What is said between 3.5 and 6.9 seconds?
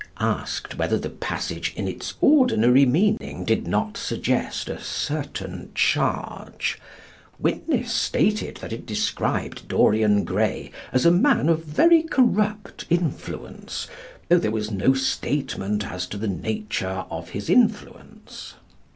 not suggest a certain charge,